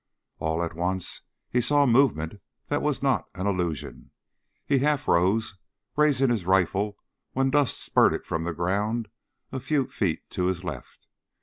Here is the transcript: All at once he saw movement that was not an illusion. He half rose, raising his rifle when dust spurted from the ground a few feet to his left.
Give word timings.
All 0.39 0.63
at 0.63 0.73
once 0.73 1.21
he 1.51 1.61
saw 1.61 1.85
movement 1.85 2.41
that 2.69 2.81
was 2.81 3.03
not 3.03 3.27
an 3.35 3.45
illusion. 3.45 4.09
He 4.65 4.79
half 4.79 5.07
rose, 5.07 5.57
raising 5.95 6.31
his 6.31 6.43
rifle 6.43 6.97
when 7.33 7.51
dust 7.51 7.79
spurted 7.79 8.25
from 8.25 8.43
the 8.43 8.51
ground 8.51 9.09
a 9.51 9.59
few 9.59 9.85
feet 9.85 10.27
to 10.31 10.45
his 10.45 10.63
left. 10.63 11.05